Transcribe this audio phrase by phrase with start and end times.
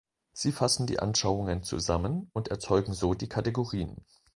[0.33, 4.03] Sie fassen die Anschauungen zusammen und erzeugen so die Kategorien.